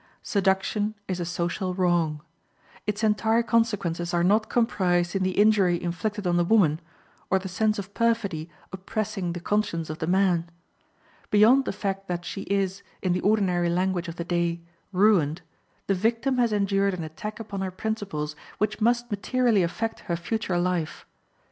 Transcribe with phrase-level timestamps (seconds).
[0.23, 2.23] Seduction is a social wrong.
[2.87, 6.81] Its entire consequences are not comprised in the injury inflicted on the woman,
[7.29, 10.49] or the sense of perfidy oppressing the conscience of the man.
[11.29, 14.61] Beyond the fact that she is, in the ordinary language of the day,
[14.91, 15.43] ruined,
[15.85, 20.57] the victim has endured an attack upon her principles which must materially affect her future
[20.57, 21.05] life.